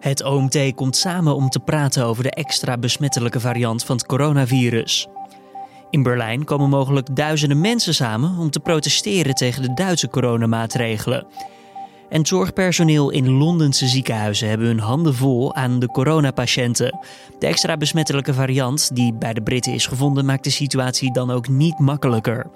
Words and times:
Het 0.00 0.24
OMT 0.24 0.74
komt 0.74 0.96
samen 0.96 1.34
om 1.34 1.48
te 1.48 1.60
praten 1.60 2.04
over 2.04 2.22
de 2.22 2.30
extra 2.30 2.78
besmettelijke 2.78 3.40
variant 3.40 3.84
van 3.84 3.96
het 3.96 4.06
coronavirus. 4.06 5.08
In 5.90 6.02
Berlijn 6.02 6.44
komen 6.44 6.68
mogelijk 6.68 7.16
duizenden 7.16 7.60
mensen 7.60 7.94
samen 7.94 8.38
om 8.38 8.50
te 8.50 8.60
protesteren 8.60 9.34
tegen 9.34 9.62
de 9.62 9.74
Duitse 9.74 10.08
coronamaatregelen. 10.08 11.26
En 12.08 12.26
zorgpersoneel 12.26 13.10
in 13.10 13.30
Londense 13.30 13.86
ziekenhuizen 13.86 14.48
hebben 14.48 14.66
hun 14.66 14.78
handen 14.78 15.14
vol 15.14 15.54
aan 15.54 15.78
de 15.78 15.86
coronapatiënten. 15.86 16.98
De 17.38 17.46
extra 17.46 17.76
besmettelijke 17.76 18.34
variant 18.34 18.96
die 18.96 19.14
bij 19.14 19.32
de 19.32 19.42
Britten 19.42 19.72
is 19.72 19.86
gevonden, 19.86 20.24
maakt 20.24 20.44
de 20.44 20.50
situatie 20.50 21.12
dan 21.12 21.30
ook 21.30 21.48
niet 21.48 21.78
makkelijker. 21.78 22.46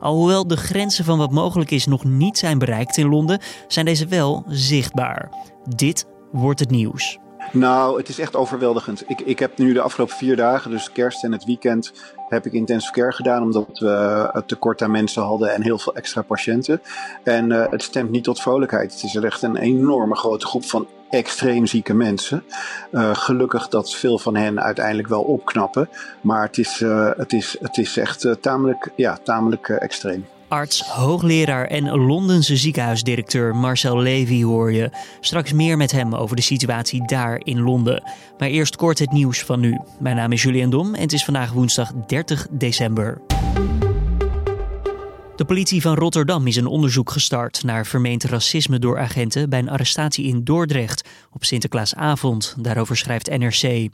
Alhoewel 0.00 0.46
de 0.46 0.56
grenzen 0.56 1.04
van 1.04 1.18
wat 1.18 1.30
mogelijk 1.30 1.70
is 1.70 1.86
nog 1.86 2.04
niet 2.04 2.38
zijn 2.38 2.58
bereikt 2.58 2.96
in 2.96 3.08
Londen, 3.08 3.40
zijn 3.68 3.84
deze 3.84 4.06
wel 4.06 4.44
zichtbaar. 4.48 5.30
Dit 5.64 6.06
wordt 6.32 6.60
het 6.60 6.70
nieuws. 6.70 7.18
Nou, 7.52 7.98
het 7.98 8.08
is 8.08 8.18
echt 8.18 8.36
overweldigend. 8.36 9.04
Ik, 9.06 9.20
ik 9.20 9.38
heb 9.38 9.58
nu 9.58 9.72
de 9.72 9.80
afgelopen 9.80 10.16
vier 10.16 10.36
dagen, 10.36 10.70
dus 10.70 10.92
kerst 10.92 11.24
en 11.24 11.32
het 11.32 11.44
weekend, 11.44 11.92
heb 12.28 12.46
ik 12.46 12.52
intensive 12.52 12.92
care 12.92 13.12
gedaan. 13.12 13.42
Omdat 13.42 13.78
we 13.78 14.28
het 14.32 14.48
tekort 14.48 14.82
aan 14.82 14.90
mensen 14.90 15.22
hadden 15.22 15.54
en 15.54 15.62
heel 15.62 15.78
veel 15.78 15.94
extra 15.94 16.22
patiënten. 16.22 16.82
En 17.22 17.50
uh, 17.50 17.66
het 17.70 17.82
stemt 17.82 18.10
niet 18.10 18.24
tot 18.24 18.40
vrolijkheid. 18.40 18.92
Het 18.92 19.02
is 19.02 19.14
echt 19.14 19.42
een 19.42 19.56
enorme 19.56 20.16
grote 20.16 20.46
groep 20.46 20.64
van 20.64 20.86
extreem 21.10 21.66
zieke 21.66 21.94
mensen. 21.94 22.44
Uh, 22.92 23.14
gelukkig 23.14 23.68
dat 23.68 23.94
veel 23.94 24.18
van 24.18 24.36
hen 24.36 24.62
uiteindelijk 24.62 25.08
wel 25.08 25.22
opknappen. 25.22 25.88
Maar 26.20 26.42
het 26.42 26.58
is, 26.58 26.80
het 27.16 27.32
is, 27.32 27.56
het 27.60 27.76
is 27.76 27.96
echt 27.96 28.26
tamelijk, 28.40 28.90
ja, 28.96 29.18
tamelijk 29.22 29.68
extreem. 29.68 30.26
Arts, 30.52 30.82
hoogleraar 30.82 31.66
en 31.66 31.90
Londense 31.98 32.56
ziekenhuisdirecteur 32.56 33.56
Marcel 33.56 33.98
Levy 33.98 34.42
hoor 34.42 34.72
je. 34.72 34.90
Straks 35.20 35.52
meer 35.52 35.76
met 35.76 35.92
hem 35.92 36.14
over 36.14 36.36
de 36.36 36.42
situatie 36.42 37.06
daar 37.06 37.40
in 37.44 37.60
Londen. 37.60 38.02
Maar 38.38 38.48
eerst 38.48 38.76
kort 38.76 38.98
het 38.98 39.12
nieuws 39.12 39.42
van 39.42 39.60
nu. 39.60 39.80
Mijn 39.98 40.16
naam 40.16 40.32
is 40.32 40.42
Julian 40.42 40.70
Dom 40.70 40.94
en 40.94 41.00
het 41.00 41.12
is 41.12 41.24
vandaag 41.24 41.52
woensdag 41.52 41.92
30 42.06 42.46
december. 42.50 43.20
De 45.36 45.44
politie 45.46 45.80
van 45.80 45.94
Rotterdam 45.94 46.46
is 46.46 46.56
een 46.56 46.66
onderzoek 46.66 47.10
gestart 47.10 47.64
naar 47.64 47.86
vermeend 47.86 48.24
racisme 48.24 48.78
door 48.78 48.98
agenten 48.98 49.50
bij 49.50 49.58
een 49.58 49.70
arrestatie 49.70 50.26
in 50.26 50.44
Dordrecht 50.44 51.08
op 51.32 51.44
Sinterklaasavond. 51.44 52.54
Daarover 52.58 52.96
schrijft 52.96 53.38
NRC. 53.38 53.88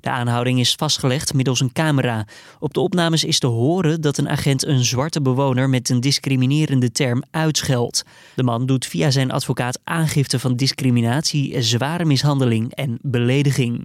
De 0.00 0.10
aanhouding 0.10 0.60
is 0.60 0.74
vastgelegd 0.74 1.34
middels 1.34 1.60
een 1.60 1.72
camera. 1.72 2.26
Op 2.58 2.74
de 2.74 2.80
opnames 2.80 3.24
is 3.24 3.38
te 3.38 3.46
horen 3.46 4.00
dat 4.00 4.18
een 4.18 4.28
agent 4.28 4.66
een 4.66 4.84
zwarte 4.84 5.22
bewoner 5.22 5.68
met 5.68 5.88
een 5.88 6.00
discriminerende 6.00 6.92
term 6.92 7.22
uitscheldt. 7.30 8.02
De 8.34 8.42
man 8.42 8.66
doet 8.66 8.86
via 8.86 9.10
zijn 9.10 9.30
advocaat 9.30 9.80
aangifte 9.84 10.38
van 10.38 10.56
discriminatie, 10.56 11.62
zware 11.62 12.04
mishandeling 12.04 12.74
en 12.74 12.98
belediging. 13.02 13.82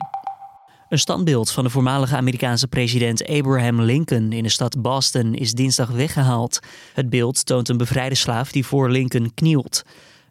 Een 0.89 0.99
standbeeld 0.99 1.52
van 1.52 1.63
de 1.63 1.69
voormalige 1.69 2.16
Amerikaanse 2.16 2.67
president 2.67 3.27
Abraham 3.27 3.81
Lincoln 3.81 4.31
in 4.31 4.43
de 4.43 4.49
stad 4.49 4.81
Boston 4.81 5.33
is 5.33 5.53
dinsdag 5.53 5.89
weggehaald. 5.89 6.59
Het 6.93 7.09
beeld 7.09 7.45
toont 7.45 7.69
een 7.69 7.77
bevrijde 7.77 8.16
slaaf 8.16 8.52
die 8.52 8.66
voor 8.66 8.89
Lincoln 8.89 9.31
knielt. 9.33 9.83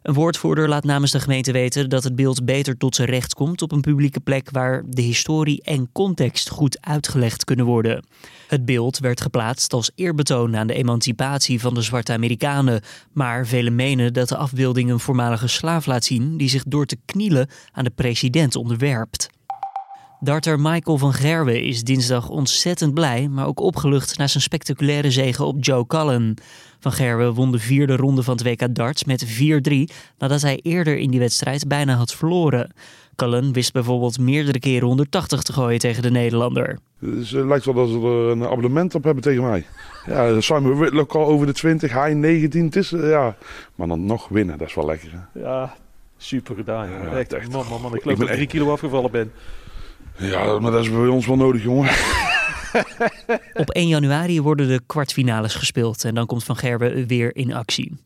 Een 0.05 0.13
woordvoerder 0.13 0.69
laat 0.69 0.83
namens 0.83 1.11
de 1.11 1.19
gemeente 1.19 1.51
weten 1.51 1.89
dat 1.89 2.03
het 2.03 2.15
beeld 2.15 2.45
beter 2.45 2.77
tot 2.77 2.95
zijn 2.95 3.09
recht 3.09 3.33
komt 3.33 3.61
op 3.61 3.71
een 3.71 3.81
publieke 3.81 4.19
plek 4.19 4.51
waar 4.51 4.83
de 4.87 5.01
historie 5.01 5.61
en 5.63 5.89
context 5.91 6.49
goed 6.49 6.77
uitgelegd 6.81 7.43
kunnen 7.43 7.65
worden. 7.65 8.05
Het 8.47 8.65
beeld 8.65 8.99
werd 8.99 9.21
geplaatst 9.21 9.73
als 9.73 9.91
eerbetoon 9.95 10.57
aan 10.57 10.67
de 10.67 10.73
emancipatie 10.73 11.59
van 11.59 11.73
de 11.73 11.81
zwarte 11.81 12.13
Amerikanen, 12.13 12.81
maar 13.13 13.45
velen 13.47 13.75
menen 13.75 14.13
dat 14.13 14.29
de 14.29 14.37
afbeelding 14.37 14.89
een 14.89 14.99
voormalige 14.99 15.47
slaaf 15.47 15.85
laat 15.85 16.03
zien 16.03 16.37
die 16.37 16.49
zich 16.49 16.63
door 16.63 16.85
te 16.85 16.97
knielen 17.05 17.49
aan 17.71 17.83
de 17.83 17.91
president 17.95 18.55
onderwerpt. 18.55 19.29
Darter 20.25 20.59
Michael 20.59 20.97
van 20.97 21.13
Gerwen 21.13 21.63
is 21.63 21.83
dinsdag 21.83 22.29
ontzettend 22.29 22.93
blij, 22.93 23.27
maar 23.27 23.47
ook 23.47 23.59
opgelucht 23.59 24.17
na 24.17 24.27
zijn 24.27 24.43
spectaculaire 24.43 25.11
zege 25.11 25.43
op 25.43 25.55
Joe 25.59 25.87
Cullen. 25.87 26.33
Van 26.79 26.91
Gerwen 26.91 27.33
won 27.33 27.51
de 27.51 27.59
vierde 27.59 27.95
ronde 27.95 28.23
van 28.23 28.37
het 28.37 28.43
WK 28.43 28.75
darts 28.75 29.03
met 29.03 29.25
4-3 29.25 29.73
nadat 30.17 30.41
hij 30.41 30.59
eerder 30.61 30.97
in 30.97 31.11
die 31.11 31.19
wedstrijd 31.19 31.67
bijna 31.67 31.95
had 31.95 32.13
verloren. 32.13 32.71
Cullen 33.15 33.53
wist 33.53 33.73
bijvoorbeeld 33.73 34.19
meerdere 34.19 34.59
keren 34.59 34.87
180 34.87 35.41
te 35.41 35.53
gooien 35.53 35.79
tegen 35.79 36.03
de 36.03 36.11
Nederlander. 36.11 36.79
Dus 36.99 37.31
het 37.31 37.45
lijkt 37.45 37.65
wel 37.65 37.73
dat 37.73 37.89
ze 37.89 37.95
er 37.95 38.29
een 38.29 38.43
abonnement 38.43 38.95
op 38.95 39.03
hebben 39.03 39.23
tegen 39.23 39.43
mij. 39.43 39.65
Ja, 40.05 40.41
Simon 40.41 40.77
Whitlock 40.77 41.15
al 41.15 41.25
over 41.25 41.45
de 41.45 41.53
20, 41.53 41.91
hij 41.91 42.13
19. 42.13 42.65
Het 42.65 42.75
is, 42.75 42.91
eh, 42.91 43.09
ja. 43.09 43.35
Maar 43.75 43.87
dan 43.87 44.05
nog 44.05 44.27
winnen, 44.27 44.57
dat 44.57 44.67
is 44.67 44.75
wel 44.75 44.85
lekker. 44.85 45.27
Ja, 45.33 45.75
super 46.17 46.55
gedaan. 46.55 46.89
Ja, 46.89 47.17
echt, 47.17 47.33
echt, 47.33 47.51
man, 47.51 47.65
man, 47.69 47.81
man. 47.81 47.95
Ik 47.95 48.01
geloof 48.01 48.17
dat 48.17 48.27
ik 48.29 48.33
drie 48.33 48.47
kilo 48.47 48.71
afgevallen 48.71 49.11
ben. 49.11 49.31
Ja, 50.17 50.59
maar 50.59 50.71
dat 50.71 50.83
is 50.83 50.89
bij 50.89 51.07
ons 51.07 51.25
wel 51.25 51.35
nodig, 51.35 51.63
jongen. 51.63 51.89
Op 53.53 53.69
1 53.69 53.87
januari 53.87 54.41
worden 54.41 54.67
de 54.67 54.81
kwartfinales 54.85 55.55
gespeeld 55.55 56.03
en 56.03 56.15
dan 56.15 56.25
komt 56.25 56.43
Van 56.43 56.57
Gerwen 56.57 57.07
weer 57.07 57.35
in 57.35 57.53
actie. 57.53 57.97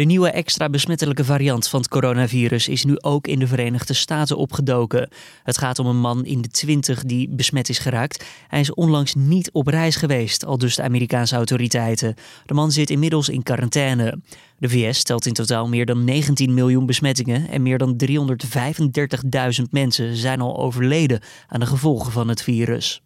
De 0.00 0.06
nieuwe 0.06 0.30
extra 0.30 0.68
besmettelijke 0.68 1.24
variant 1.24 1.68
van 1.68 1.80
het 1.80 1.88
coronavirus 1.88 2.68
is 2.68 2.84
nu 2.84 3.00
ook 3.00 3.26
in 3.26 3.38
de 3.38 3.46
Verenigde 3.46 3.94
Staten 3.94 4.36
opgedoken. 4.36 5.08
Het 5.42 5.58
gaat 5.58 5.78
om 5.78 5.86
een 5.86 6.00
man 6.00 6.24
in 6.24 6.42
de 6.42 6.48
20 6.48 7.04
die 7.04 7.28
besmet 7.28 7.68
is 7.68 7.78
geraakt. 7.78 8.24
Hij 8.48 8.60
is 8.60 8.74
onlangs 8.74 9.14
niet 9.14 9.50
op 9.52 9.66
reis 9.66 9.96
geweest, 9.96 10.44
al 10.44 10.58
dus 10.58 10.76
de 10.76 10.82
Amerikaanse 10.82 11.34
autoriteiten. 11.34 12.14
De 12.46 12.54
man 12.54 12.72
zit 12.72 12.90
inmiddels 12.90 13.28
in 13.28 13.42
quarantaine. 13.42 14.18
De 14.58 14.68
VS 14.68 14.98
stelt 14.98 15.26
in 15.26 15.32
totaal 15.32 15.68
meer 15.68 15.86
dan 15.86 16.04
19 16.04 16.54
miljoen 16.54 16.86
besmettingen 16.86 17.48
en 17.48 17.62
meer 17.62 17.78
dan 17.78 17.96
335.000 18.06 19.62
mensen 19.70 20.16
zijn 20.16 20.40
al 20.40 20.58
overleden 20.58 21.20
aan 21.48 21.60
de 21.60 21.66
gevolgen 21.66 22.12
van 22.12 22.28
het 22.28 22.42
virus. 22.42 23.02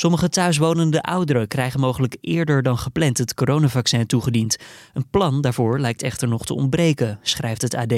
Sommige 0.00 0.28
thuiswonende 0.28 1.02
ouderen 1.02 1.48
krijgen 1.48 1.80
mogelijk 1.80 2.16
eerder 2.20 2.62
dan 2.62 2.78
gepland 2.78 3.18
het 3.18 3.34
coronavaccin 3.34 4.06
toegediend. 4.06 4.56
Een 4.92 5.08
plan 5.10 5.40
daarvoor 5.40 5.80
lijkt 5.80 6.02
echter 6.02 6.28
nog 6.28 6.44
te 6.44 6.54
ontbreken, 6.54 7.18
schrijft 7.22 7.62
het 7.62 7.74
AD. 7.74 7.92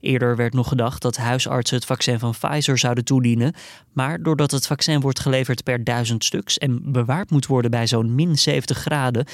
Eerder 0.00 0.36
werd 0.36 0.52
nog 0.52 0.68
gedacht 0.68 1.02
dat 1.02 1.16
huisartsen 1.16 1.76
het 1.76 1.86
vaccin 1.86 2.18
van 2.18 2.34
Pfizer 2.40 2.78
zouden 2.78 3.04
toedienen. 3.04 3.54
Maar 3.92 4.22
doordat 4.22 4.50
het 4.50 4.66
vaccin 4.66 5.00
wordt 5.00 5.20
geleverd 5.20 5.62
per 5.62 5.84
duizend 5.84 6.24
stuks 6.24 6.58
en 6.58 6.92
bewaard 6.92 7.30
moet 7.30 7.46
worden 7.46 7.70
bij 7.70 7.86
zo'n 7.86 8.14
min 8.14 8.38
70 8.38 8.78
graden, 8.78 9.26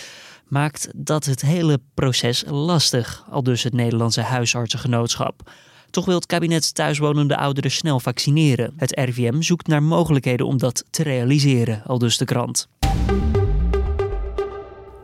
maakt 0.49 0.89
dat 0.97 1.25
het 1.25 1.41
hele 1.41 1.81
proces 1.95 2.45
lastig, 2.47 3.25
al 3.31 3.43
dus 3.43 3.63
het 3.63 3.73
Nederlandse 3.73 4.23
huisartsengenootschap. 4.23 5.51
Toch 5.95 6.05
wil 6.05 6.15
het 6.15 6.27
kabinet 6.27 6.75
thuiswonende 6.75 7.37
ouderen 7.37 7.71
snel 7.71 8.01
vaccineren. 8.01 8.75
Het 8.77 8.99
RIVM 8.99 9.41
zoekt 9.41 9.67
naar 9.67 9.83
mogelijkheden 9.83 10.47
om 10.47 10.59
dat 10.59 10.85
te 10.91 11.03
realiseren, 11.03 11.83
al 11.87 11.99
dus 11.99 12.17
de 12.17 12.25
krant. 12.25 12.69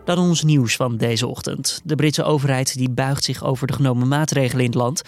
Dan 0.05 0.19
ons 0.19 0.43
nieuws 0.43 0.77
van 0.77 0.97
deze 0.97 1.27
ochtend. 1.27 1.81
De 1.85 1.95
Britse 1.95 2.23
overheid 2.23 2.77
die 2.77 2.91
buigt 2.91 3.25
zich 3.25 3.45
over 3.45 3.67
de 3.67 3.73
genomen 3.73 4.09
maatregelen 4.09 4.65
in 4.65 4.71
het 4.71 4.81
land. 4.81 5.03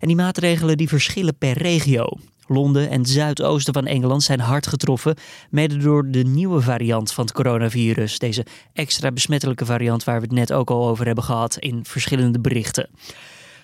En 0.00 0.06
die 0.06 0.16
maatregelen 0.16 0.76
die 0.76 0.88
verschillen 0.88 1.36
per 1.36 1.58
regio. 1.58 2.08
Londen 2.46 2.90
en 2.90 2.98
het 2.98 3.08
zuidoosten 3.08 3.74
van 3.74 3.86
Engeland 3.86 4.22
zijn 4.22 4.40
hard 4.40 4.66
getroffen, 4.66 5.16
mede 5.50 5.76
door 5.76 6.10
de 6.10 6.22
nieuwe 6.22 6.60
variant 6.60 7.12
van 7.12 7.24
het 7.24 7.34
coronavirus. 7.34 8.18
Deze 8.18 8.46
extra 8.72 9.12
besmettelijke 9.12 9.66
variant 9.66 10.04
waar 10.04 10.20
we 10.20 10.26
het 10.26 10.34
net 10.34 10.52
ook 10.52 10.70
al 10.70 10.88
over 10.88 11.06
hebben 11.06 11.24
gehad 11.24 11.58
in 11.58 11.84
verschillende 11.84 12.40
berichten. 12.40 12.88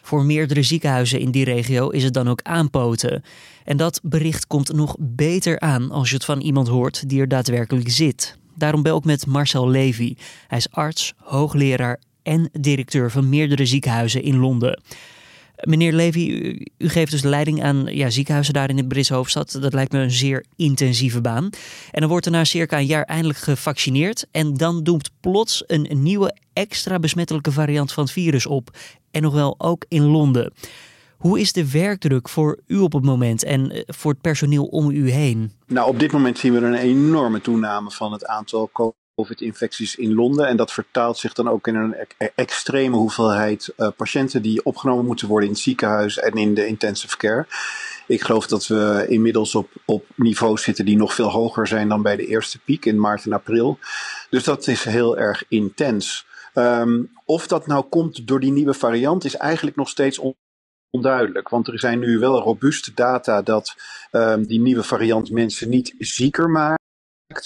Voor 0.04 0.24
meerdere 0.24 0.62
ziekenhuizen 0.62 1.20
in 1.20 1.30
die 1.30 1.44
regio 1.44 1.88
is 1.88 2.04
het 2.04 2.14
dan 2.14 2.28
ook 2.28 2.42
aanpoten. 2.42 3.24
En 3.64 3.76
dat 3.76 4.00
bericht 4.02 4.46
komt 4.46 4.72
nog 4.72 4.96
beter 4.98 5.60
aan 5.60 5.90
als 5.90 6.08
je 6.08 6.14
het 6.14 6.24
van 6.24 6.40
iemand 6.40 6.68
hoort 6.68 7.08
die 7.08 7.20
er 7.20 7.28
daadwerkelijk 7.28 7.90
zit. 7.90 8.36
Daarom 8.56 8.82
bel 8.82 8.98
ik 8.98 9.04
met 9.04 9.26
Marcel 9.26 9.68
Levy. 9.68 10.16
Hij 10.46 10.58
is 10.58 10.70
arts, 10.70 11.14
hoogleraar 11.16 12.00
en 12.22 12.48
directeur 12.60 13.10
van 13.10 13.28
meerdere 13.28 13.66
ziekenhuizen 13.66 14.22
in 14.22 14.36
Londen. 14.36 14.82
Meneer 15.60 15.92
Levy, 15.92 16.28
u, 16.78 16.88
geeft 16.88 17.10
dus 17.10 17.22
leiding 17.22 17.62
aan 17.62 17.86
ja, 17.86 18.10
ziekenhuizen 18.10 18.54
daar 18.54 18.68
in 18.68 18.76
de 18.76 18.86
Britse 18.86 19.14
hoofdstad. 19.14 19.58
Dat 19.60 19.72
lijkt 19.72 19.92
me 19.92 19.98
een 19.98 20.10
zeer 20.10 20.44
intensieve 20.56 21.20
baan. 21.20 21.50
En 21.90 22.00
dan 22.00 22.08
wordt 22.08 22.26
er 22.26 22.32
na 22.32 22.44
circa 22.44 22.78
een 22.78 22.86
jaar 22.86 23.04
eindelijk 23.04 23.38
gevaccineerd. 23.38 24.26
En 24.30 24.54
dan 24.54 24.82
doemt 24.82 25.10
plots 25.20 25.64
een 25.66 25.88
nieuwe 25.90 26.36
extra 26.52 26.98
besmettelijke 26.98 27.52
variant 27.52 27.92
van 27.92 28.02
het 28.02 28.12
virus 28.12 28.46
op. 28.46 28.76
En 29.10 29.22
nog 29.22 29.34
wel 29.34 29.54
ook 29.58 29.84
in 29.88 30.02
Londen. 30.02 30.52
Hoe 31.16 31.40
is 31.40 31.52
de 31.52 31.70
werkdruk 31.70 32.28
voor 32.28 32.60
u 32.66 32.78
op 32.78 32.92
het 32.92 33.04
moment 33.04 33.44
en 33.44 33.70
eh, 33.70 33.82
voor 33.86 34.12
het 34.12 34.20
personeel 34.20 34.64
om 34.64 34.90
u 34.90 35.10
heen? 35.10 35.52
Nou, 35.66 35.88
op 35.88 35.98
dit 35.98 36.12
moment 36.12 36.38
zien 36.38 36.52
we 36.52 36.58
een 36.58 36.74
enorme 36.74 37.40
toename 37.40 37.90
van 37.90 38.12
het 38.12 38.26
aantal 38.26 38.70
COVID-infecties 39.14 39.96
in 39.96 40.14
Londen. 40.14 40.46
En 40.46 40.56
dat 40.56 40.72
vertaalt 40.72 41.18
zich 41.18 41.32
dan 41.32 41.48
ook 41.48 41.66
in 41.66 41.74
een 41.74 41.94
e-, 42.18 42.28
extreme 42.34 42.96
hoeveelheid 42.96 43.72
uh, 43.76 43.88
patiënten 43.96 44.42
die 44.42 44.64
opgenomen 44.64 45.04
moeten 45.04 45.28
worden 45.28 45.48
in 45.48 45.54
het 45.54 45.62
ziekenhuis 45.62 46.18
en 46.18 46.32
in 46.32 46.54
de 46.54 46.66
intensive 46.66 47.16
care. 47.16 47.46
Ik 48.06 48.22
geloof 48.22 48.46
dat 48.46 48.66
we 48.66 49.06
inmiddels 49.08 49.54
op, 49.54 49.70
op 49.84 50.06
niveaus 50.14 50.62
zitten 50.62 50.84
die 50.84 50.96
nog 50.96 51.14
veel 51.14 51.30
hoger 51.30 51.66
zijn 51.66 51.88
dan 51.88 52.02
bij 52.02 52.16
de 52.16 52.26
eerste 52.26 52.58
piek 52.58 52.84
in 52.84 53.00
maart 53.00 53.24
en 53.24 53.32
april. 53.32 53.78
Dus 54.30 54.44
dat 54.44 54.66
is 54.66 54.84
heel 54.84 55.18
erg 55.18 55.44
intens. 55.48 56.26
Um, 56.54 57.10
of 57.24 57.46
dat 57.46 57.66
nou 57.66 57.84
komt 57.84 58.26
door 58.26 58.40
die 58.40 58.52
nieuwe 58.52 58.74
variant 58.74 59.24
is 59.24 59.36
eigenlijk 59.36 59.76
nog 59.76 59.88
steeds 59.88 60.20
onduidelijk. 60.90 61.48
Want 61.48 61.68
er 61.68 61.78
zijn 61.78 61.98
nu 61.98 62.18
wel 62.18 62.40
robuuste 62.40 62.92
data 62.94 63.42
dat 63.42 63.74
um, 64.12 64.46
die 64.46 64.60
nieuwe 64.60 64.82
variant 64.82 65.30
mensen 65.30 65.68
niet 65.68 65.94
zieker 65.98 66.50
maakt 66.50 66.83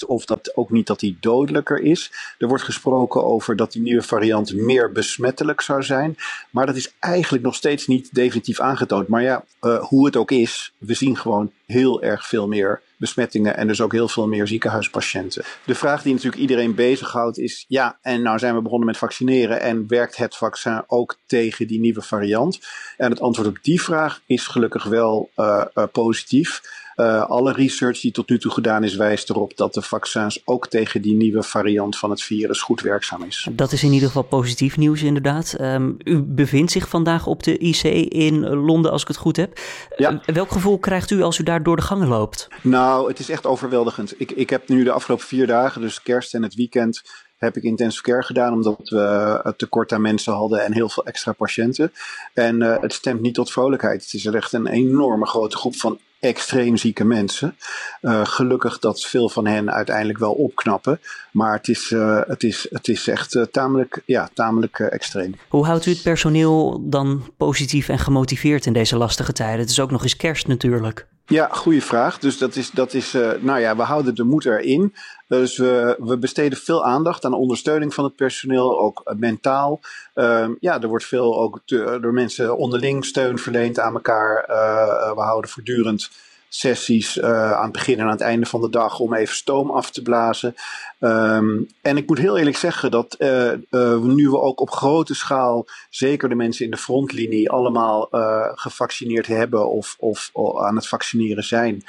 of 0.07 0.25
dat 0.25 0.55
ook 0.55 0.69
niet 0.69 0.87
dat 0.87 0.99
die 0.99 1.17
dodelijker 1.19 1.81
is. 1.81 2.11
Er 2.37 2.47
wordt 2.47 2.63
gesproken 2.63 3.23
over 3.23 3.55
dat 3.55 3.71
die 3.71 3.81
nieuwe 3.81 4.01
variant 4.01 4.53
meer 4.53 4.91
besmettelijk 4.91 5.61
zou 5.61 5.83
zijn. 5.83 6.17
Maar 6.49 6.65
dat 6.65 6.75
is 6.75 6.93
eigenlijk 6.99 7.43
nog 7.43 7.55
steeds 7.55 7.87
niet 7.87 8.13
definitief 8.13 8.59
aangetoond. 8.59 9.07
Maar 9.07 9.21
ja, 9.21 9.43
uh, 9.61 9.83
hoe 9.83 10.05
het 10.05 10.15
ook 10.15 10.31
is, 10.31 10.73
we 10.77 10.93
zien 10.93 11.17
gewoon 11.17 11.51
heel 11.65 12.01
erg 12.01 12.27
veel 12.27 12.47
meer 12.47 12.81
besmettingen 12.97 13.57
en 13.57 13.67
dus 13.67 13.81
ook 13.81 13.91
heel 13.91 14.07
veel 14.07 14.27
meer 14.27 14.47
ziekenhuispatiënten. 14.47 15.43
De 15.65 15.75
vraag 15.75 16.01
die 16.01 16.13
natuurlijk 16.13 16.41
iedereen 16.41 16.75
bezighoudt 16.75 17.37
is: 17.37 17.65
ja, 17.67 17.97
en 18.01 18.21
nou 18.21 18.39
zijn 18.39 18.55
we 18.55 18.61
begonnen 18.61 18.87
met 18.87 18.97
vaccineren 18.97 19.61
en 19.61 19.87
werkt 19.87 20.17
het 20.17 20.35
vaccin 20.35 20.83
ook 20.87 21.17
tegen 21.25 21.67
die 21.67 21.79
nieuwe 21.79 22.01
variant? 22.01 22.59
En 22.97 23.09
het 23.09 23.21
antwoord 23.21 23.47
op 23.47 23.57
die 23.61 23.81
vraag 23.81 24.21
is 24.25 24.47
gelukkig 24.47 24.83
wel 24.83 25.29
uh, 25.35 25.65
uh, 25.75 25.83
positief. 25.91 26.61
Uh, 26.99 27.25
alle 27.29 27.53
research 27.53 27.99
die 27.99 28.11
tot 28.11 28.29
nu 28.29 28.39
toe 28.39 28.51
gedaan 28.51 28.83
is, 28.83 28.95
wijst 28.95 29.29
erop 29.29 29.57
dat 29.57 29.73
de 29.73 29.81
vaccins 29.81 30.41
ook 30.45 30.67
tegen 30.67 31.01
die 31.01 31.15
nieuwe 31.15 31.43
variant 31.43 31.97
van 31.97 32.09
het 32.09 32.21
virus 32.21 32.61
goed 32.61 32.81
werkzaam 32.81 33.23
is. 33.23 33.47
Dat 33.51 33.71
is 33.71 33.83
in 33.83 33.91
ieder 33.91 34.07
geval 34.07 34.23
positief 34.23 34.77
nieuws, 34.77 35.03
inderdaad. 35.03 35.55
Um, 35.61 35.97
u 36.03 36.21
bevindt 36.21 36.71
zich 36.71 36.89
vandaag 36.89 37.27
op 37.27 37.43
de 37.43 37.57
IC 37.57 37.83
in 38.11 38.47
Londen, 38.47 38.91
als 38.91 39.01
ik 39.01 39.07
het 39.07 39.17
goed 39.17 39.35
heb. 39.35 39.59
Ja. 39.97 40.11
Uh, 40.11 40.19
welk 40.35 40.51
gevoel 40.51 40.79
krijgt 40.79 41.11
u 41.11 41.21
als 41.21 41.37
u 41.37 41.43
daar 41.43 41.63
door 41.63 41.75
de 41.75 41.81
gangen 41.81 42.07
loopt? 42.07 42.47
Nou, 42.61 43.07
het 43.07 43.19
is 43.19 43.29
echt 43.29 43.45
overweldigend. 43.45 44.13
Ik, 44.17 44.31
ik 44.31 44.49
heb 44.49 44.67
nu 44.67 44.83
de 44.83 44.91
afgelopen 44.91 45.25
vier 45.25 45.47
dagen, 45.47 45.81
dus 45.81 46.01
kerst 46.01 46.33
en 46.33 46.43
het 46.43 46.55
weekend, 46.55 47.01
heb 47.37 47.57
ik 47.57 47.63
intensive 47.63 48.03
care 48.03 48.23
gedaan, 48.23 48.53
omdat 48.53 48.89
we 48.89 49.39
het 49.43 49.57
tekort 49.57 49.91
aan 49.91 50.01
mensen 50.01 50.33
hadden 50.33 50.63
en 50.63 50.73
heel 50.73 50.89
veel 50.89 51.05
extra 51.05 51.31
patiënten. 51.31 51.91
En 52.33 52.61
uh, 52.61 52.81
het 52.81 52.93
stemt 52.93 53.21
niet 53.21 53.33
tot 53.33 53.51
vrolijkheid. 53.51 54.03
Het 54.03 54.13
is 54.13 54.25
echt 54.25 54.53
een 54.53 54.67
enorme 54.67 55.25
grote 55.25 55.57
groep 55.57 55.75
van 55.75 55.99
extreem 56.19 56.77
zieke 56.77 57.03
mensen. 57.03 57.55
Uh, 58.01 58.25
gelukkig 58.25 58.79
dat 58.79 59.01
veel 59.01 59.29
van 59.29 59.47
hen 59.47 59.71
uiteindelijk 59.71 60.19
wel 60.19 60.33
opknappen. 60.33 60.99
Maar 61.31 61.53
het 61.53 61.67
is, 61.67 61.91
uh, 61.91 62.21
het 62.27 62.43
is, 62.43 62.67
het 62.69 62.87
is 62.87 63.07
echt 63.07 63.35
uh, 63.35 63.43
tamelijk, 63.43 64.01
ja, 64.05 64.29
tamelijk 64.33 64.79
extreem. 64.79 65.35
Hoe 65.47 65.65
houdt 65.65 65.85
u 65.85 65.91
het 65.91 66.01
personeel 66.01 66.81
dan 66.89 67.33
positief 67.37 67.89
en 67.89 67.99
gemotiveerd 67.99 68.65
in 68.65 68.73
deze 68.73 68.97
lastige 68.97 69.33
tijden? 69.33 69.59
Het 69.59 69.69
is 69.69 69.79
ook 69.79 69.91
nog 69.91 70.03
eens 70.03 70.15
kerst 70.15 70.47
natuurlijk. 70.47 71.07
Ja, 71.29 71.47
goede 71.51 71.81
vraag. 71.81 72.19
Dus 72.19 72.37
dat 72.37 72.55
is, 72.55 72.71
dat 72.71 72.93
is 72.93 73.11
nou 73.39 73.59
ja, 73.59 73.75
we 73.75 73.81
houden 73.81 74.15
de 74.15 74.23
moed 74.23 74.45
erin. 74.45 74.93
Dus 75.27 75.57
we, 75.57 75.95
we 75.99 76.17
besteden 76.17 76.57
veel 76.57 76.85
aandacht 76.85 77.25
aan 77.25 77.33
ondersteuning 77.33 77.93
van 77.93 78.03
het 78.03 78.15
personeel, 78.15 78.79
ook 78.79 79.13
mentaal. 79.17 79.79
Uh, 80.15 80.47
ja, 80.59 80.81
er 80.81 80.87
wordt 80.87 81.05
veel 81.05 81.39
ook 81.39 81.61
door 82.01 82.13
mensen 82.13 82.57
onderling 82.57 83.05
steun 83.05 83.37
verleend 83.37 83.79
aan 83.79 83.93
elkaar. 83.93 84.49
Uh, 84.49 85.13
we 85.13 85.21
houden 85.21 85.49
voortdurend 85.49 86.09
sessies 86.49 87.17
uh, 87.17 87.51
aan 87.51 87.63
het 87.63 87.71
begin 87.71 87.99
en 87.99 88.05
aan 88.05 88.11
het 88.11 88.21
einde 88.21 88.45
van 88.45 88.61
de 88.61 88.69
dag 88.69 88.99
om 88.99 89.13
even 89.13 89.35
stoom 89.35 89.71
af 89.71 89.91
te 89.91 90.01
blazen. 90.01 90.55
Um, 91.01 91.67
en 91.81 91.97
ik 91.97 92.07
moet 92.07 92.17
heel 92.17 92.37
eerlijk 92.37 92.57
zeggen 92.57 92.91
dat 92.91 93.15
uh, 93.19 93.51
uh, 93.69 93.97
nu 94.01 94.29
we 94.29 94.39
ook 94.39 94.61
op 94.61 94.69
grote 94.69 95.13
schaal, 95.13 95.65
zeker 95.89 96.29
de 96.29 96.35
mensen 96.35 96.65
in 96.65 96.71
de 96.71 96.77
frontlinie, 96.77 97.49
allemaal 97.49 98.07
uh, 98.11 98.45
gevaccineerd 98.53 99.27
hebben 99.27 99.69
of, 99.69 99.95
of, 99.99 100.29
of, 100.33 100.61
aan 100.61 100.75
het 100.75 100.87
vaccineren 100.87 101.43
zijn. 101.43 101.83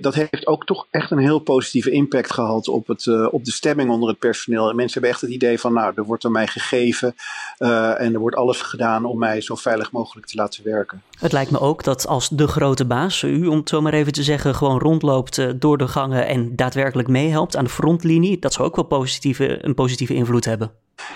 Dat 0.00 0.14
heeft 0.14 0.46
ook 0.46 0.66
toch 0.66 0.86
echt 0.90 1.10
een 1.10 1.18
heel 1.18 1.38
positieve 1.38 1.90
impact 1.90 2.32
gehad 2.32 2.68
op, 2.68 2.86
het, 2.86 3.30
op 3.30 3.44
de 3.44 3.52
stemming 3.52 3.90
onder 3.90 4.08
het 4.08 4.18
personeel. 4.18 4.68
En 4.68 4.76
mensen 4.76 4.92
hebben 4.92 5.10
echt 5.10 5.20
het 5.20 5.30
idee 5.30 5.60
van, 5.60 5.72
nou, 5.72 5.92
er 5.96 6.04
wordt 6.04 6.24
er 6.24 6.30
mij 6.30 6.46
gegeven 6.46 7.14
en 7.58 8.14
er 8.14 8.18
wordt 8.18 8.36
alles 8.36 8.60
gedaan 8.60 9.04
om 9.04 9.18
mij 9.18 9.40
zo 9.40 9.54
veilig 9.54 9.92
mogelijk 9.92 10.26
te 10.26 10.36
laten 10.36 10.64
werken. 10.64 11.02
Het 11.18 11.32
lijkt 11.32 11.50
me 11.50 11.60
ook 11.60 11.84
dat 11.84 12.06
als 12.06 12.28
de 12.28 12.48
grote 12.48 12.84
baas, 12.84 13.22
u 13.22 13.46
om 13.46 13.58
het 13.58 13.68
zo 13.68 13.80
maar 13.80 13.94
even 13.94 14.12
te 14.12 14.22
zeggen, 14.22 14.54
gewoon 14.54 14.78
rondloopt 14.78 15.60
door 15.60 15.78
de 15.78 15.88
gangen 15.88 16.26
en 16.26 16.56
daadwerkelijk 16.56 17.08
meehelpt 17.08 17.56
aan 17.56 17.64
de 17.64 17.70
frontlinie 17.70 18.38
dat 18.46 18.54
zou 18.54 18.68
ook 18.68 18.76
wel 18.76 18.84
positieve, 18.84 19.64
een 19.64 19.74
positieve 19.74 20.14
invloed 20.14 20.44
hebben. 20.44 20.72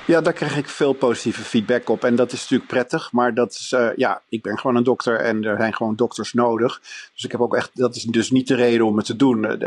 Ja, 0.06 0.20
daar 0.20 0.32
krijg 0.32 0.56
ik 0.56 0.68
veel 0.68 0.92
positieve 0.92 1.42
feedback 1.42 1.88
op. 1.88 2.04
En 2.04 2.16
dat 2.16 2.32
is 2.32 2.40
natuurlijk 2.40 2.70
prettig. 2.70 3.12
Maar 3.12 3.34
dat 3.34 3.52
is, 3.52 3.72
uh, 3.72 3.88
ja, 3.96 4.22
ik 4.28 4.42
ben 4.42 4.58
gewoon 4.58 4.76
een 4.76 4.82
dokter 4.82 5.16
en 5.16 5.44
er 5.44 5.56
zijn 5.56 5.74
gewoon 5.74 5.96
dokters 5.96 6.32
nodig. 6.32 6.80
Dus 7.14 7.24
ik 7.24 7.32
heb 7.32 7.40
ook 7.40 7.54
echt, 7.54 7.70
dat 7.74 7.96
is 7.96 8.02
dus 8.02 8.30
niet 8.30 8.48
de 8.48 8.54
reden 8.54 8.86
om 8.86 8.96
het 8.96 9.06
te 9.06 9.16
doen. 9.16 9.44
Uh, 9.44 9.58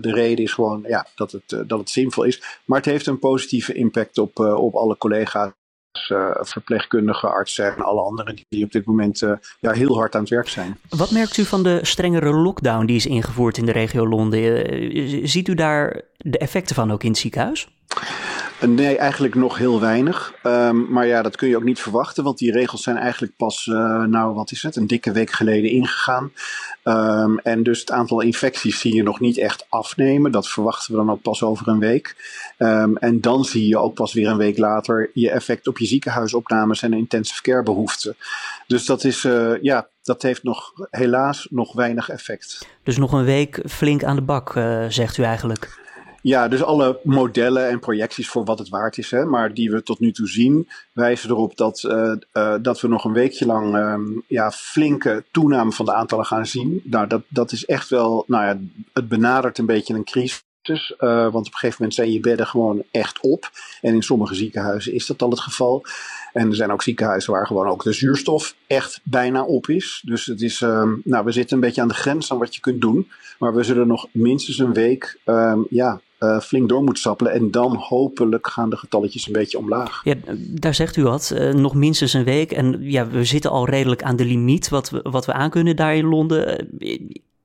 de 0.00 0.12
reden 0.12 0.44
is 0.44 0.52
gewoon 0.52 0.84
ja, 0.86 1.06
dat, 1.14 1.32
het, 1.32 1.68
dat 1.68 1.78
het 1.78 1.90
zinvol 1.90 2.24
is. 2.24 2.60
Maar 2.64 2.78
het 2.78 2.86
heeft 2.86 3.06
een 3.06 3.18
positieve 3.18 3.72
impact 3.72 4.18
op, 4.18 4.38
op 4.38 4.74
alle 4.74 4.96
collega's. 4.96 5.50
Uh, 6.10 6.30
verpleegkundigen, 6.32 7.32
artsen 7.32 7.74
en 7.74 7.82
alle 7.82 8.00
anderen 8.00 8.38
die 8.48 8.64
op 8.64 8.72
dit 8.72 8.84
moment 8.84 9.22
uh, 9.22 9.32
ja, 9.60 9.72
heel 9.72 9.96
hard 9.96 10.14
aan 10.14 10.20
het 10.20 10.30
werk 10.30 10.48
zijn. 10.48 10.78
Wat 10.88 11.10
merkt 11.10 11.36
u 11.36 11.44
van 11.44 11.62
de 11.62 11.78
strengere 11.82 12.32
lockdown 12.32 12.86
die 12.86 12.96
is 12.96 13.06
ingevoerd 13.06 13.56
in 13.56 13.66
de 13.66 13.72
regio 13.72 14.08
Londen? 14.08 14.74
Uh, 14.74 15.26
ziet 15.26 15.48
u 15.48 15.54
daar 15.54 16.00
de 16.16 16.38
effecten 16.38 16.74
van 16.74 16.92
ook 16.92 17.02
in 17.02 17.10
het 17.10 17.18
ziekenhuis? 17.18 17.68
Nee, 18.66 18.96
eigenlijk 18.96 19.34
nog 19.34 19.58
heel 19.58 19.80
weinig. 19.80 20.34
Um, 20.42 20.92
maar 20.92 21.06
ja, 21.06 21.22
dat 21.22 21.36
kun 21.36 21.48
je 21.48 21.56
ook 21.56 21.64
niet 21.64 21.80
verwachten, 21.80 22.24
want 22.24 22.38
die 22.38 22.52
regels 22.52 22.82
zijn 22.82 22.96
eigenlijk 22.96 23.36
pas, 23.36 23.66
uh, 23.66 24.02
nou 24.04 24.34
wat 24.34 24.50
is 24.50 24.62
het, 24.62 24.76
een 24.76 24.86
dikke 24.86 25.12
week 25.12 25.30
geleden 25.30 25.70
ingegaan. 25.70 26.32
Um, 26.84 27.38
en 27.38 27.62
dus 27.62 27.80
het 27.80 27.90
aantal 27.90 28.20
infecties 28.20 28.80
zie 28.80 28.94
je 28.94 29.02
nog 29.02 29.20
niet 29.20 29.38
echt 29.38 29.66
afnemen. 29.68 30.32
Dat 30.32 30.48
verwachten 30.48 30.90
we 30.90 30.96
dan 30.96 31.10
ook 31.10 31.22
pas 31.22 31.42
over 31.42 31.68
een 31.68 31.78
week. 31.78 32.16
Um, 32.58 32.96
en 32.96 33.20
dan 33.20 33.44
zie 33.44 33.68
je 33.68 33.78
ook 33.78 33.94
pas 33.94 34.12
weer 34.12 34.28
een 34.28 34.36
week 34.36 34.58
later 34.58 35.10
je 35.14 35.30
effect 35.30 35.66
op 35.66 35.78
je 35.78 35.86
ziekenhuisopnames 35.86 36.82
en 36.82 36.92
intensive 36.92 37.42
care 37.42 37.62
behoeften. 37.62 38.16
Dus 38.66 38.84
dat 38.86 39.04
is, 39.04 39.24
uh, 39.24 39.62
ja, 39.62 39.88
dat 40.02 40.22
heeft 40.22 40.42
nog 40.42 40.72
helaas 40.90 41.46
nog 41.50 41.72
weinig 41.72 42.08
effect. 42.08 42.66
Dus 42.82 42.96
nog 42.96 43.12
een 43.12 43.24
week 43.24 43.60
flink 43.66 44.04
aan 44.04 44.16
de 44.16 44.22
bak, 44.22 44.52
zegt 44.88 45.18
u 45.18 45.22
eigenlijk? 45.22 45.80
Ja, 46.22 46.48
dus 46.48 46.62
alle 46.62 47.00
modellen 47.02 47.68
en 47.68 47.80
projecties 47.80 48.28
voor 48.28 48.44
wat 48.44 48.58
het 48.58 48.68
waard 48.68 48.98
is, 48.98 49.10
hè, 49.10 49.24
maar 49.24 49.54
die 49.54 49.70
we 49.70 49.82
tot 49.82 50.00
nu 50.00 50.12
toe 50.12 50.28
zien, 50.28 50.68
wijzen 50.92 51.30
erop 51.30 51.56
dat, 51.56 51.82
uh, 51.82 52.54
dat 52.62 52.80
we 52.80 52.88
nog 52.88 53.04
een 53.04 53.12
weekje 53.12 53.46
lang 53.46 53.76
um, 53.76 54.22
ja, 54.26 54.50
flinke 54.50 55.24
toename 55.30 55.72
van 55.72 55.84
de 55.84 55.94
aantallen 55.94 56.26
gaan 56.26 56.46
zien. 56.46 56.82
Nou, 56.84 57.06
dat, 57.06 57.22
dat 57.28 57.52
is 57.52 57.64
echt 57.64 57.88
wel, 57.88 58.24
nou 58.26 58.44
ja, 58.44 58.58
het 58.92 59.08
benadert 59.08 59.58
een 59.58 59.66
beetje 59.66 59.94
een 59.94 60.04
crisis. 60.04 60.44
Uh, 60.68 60.88
want 61.08 61.46
op 61.46 61.52
een 61.52 61.52
gegeven 61.52 61.76
moment 61.78 61.94
zijn 61.94 62.12
je 62.12 62.20
bedden 62.20 62.46
gewoon 62.46 62.82
echt 62.90 63.20
op. 63.20 63.50
En 63.80 63.94
in 63.94 64.02
sommige 64.02 64.34
ziekenhuizen 64.34 64.92
is 64.92 65.06
dat 65.06 65.22
al 65.22 65.30
het 65.30 65.40
geval. 65.40 65.84
En 66.32 66.48
er 66.48 66.54
zijn 66.54 66.72
ook 66.72 66.82
ziekenhuizen 66.82 67.32
waar 67.32 67.46
gewoon 67.46 67.66
ook 67.66 67.82
de 67.82 67.92
zuurstof 67.92 68.54
echt 68.66 69.00
bijna 69.02 69.44
op 69.44 69.68
is. 69.68 70.02
Dus 70.04 70.26
het 70.26 70.42
is, 70.42 70.60
um, 70.60 71.00
nou, 71.04 71.24
we 71.24 71.32
zitten 71.32 71.56
een 71.56 71.62
beetje 71.62 71.80
aan 71.80 71.88
de 71.88 71.94
grens 71.94 72.26
van 72.26 72.38
wat 72.38 72.54
je 72.54 72.60
kunt 72.60 72.80
doen. 72.80 73.10
Maar 73.38 73.54
we 73.54 73.62
zullen 73.62 73.86
nog 73.86 74.06
minstens 74.12 74.58
een 74.58 74.72
week 74.72 75.18
um, 75.24 75.66
ja, 75.70 76.00
uh, 76.22 76.40
flink 76.40 76.68
door 76.68 76.82
moet 76.82 76.98
sappelen. 76.98 77.32
En 77.32 77.50
dan 77.50 77.74
hopelijk 77.76 78.46
gaan 78.46 78.70
de 78.70 78.76
getalletjes 78.76 79.26
een 79.26 79.32
beetje 79.32 79.58
omlaag. 79.58 80.00
Ja, 80.04 80.14
daar 80.36 80.74
zegt 80.74 80.96
u 80.96 81.02
wat. 81.02 81.32
Uh, 81.34 81.52
nog 81.52 81.74
minstens 81.74 82.12
een 82.12 82.24
week. 82.24 82.52
En 82.52 82.76
ja, 82.80 83.06
we 83.06 83.24
zitten 83.24 83.50
al 83.50 83.68
redelijk 83.68 84.02
aan 84.02 84.16
de 84.16 84.24
limiet 84.24 84.68
wat 84.68 84.90
we, 84.90 85.00
wat 85.02 85.26
we 85.26 85.32
aankunnen 85.32 85.76
daar 85.76 85.96
in 85.96 86.06
Londen. 86.06 86.68